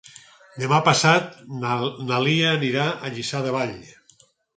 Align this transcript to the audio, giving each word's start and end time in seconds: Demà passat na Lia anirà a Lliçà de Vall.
Demà 0.61 0.77
passat 0.85 1.35
na 1.59 2.21
Lia 2.27 2.47
anirà 2.53 2.87
a 3.09 3.13
Lliçà 3.17 3.43
de 3.49 3.53
Vall. 3.57 3.77